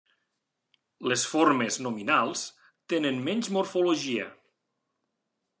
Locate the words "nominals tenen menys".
1.87-3.53